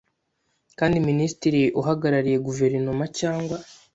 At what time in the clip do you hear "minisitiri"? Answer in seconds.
1.09-1.61